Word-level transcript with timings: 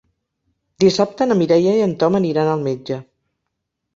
Dissabte 0.83 1.27
na 1.27 1.37
Mireia 1.41 1.75
i 1.79 1.83
en 1.87 1.93
Tom 2.03 2.19
aniran 2.21 2.51
al 2.53 2.63
metge. 2.69 2.97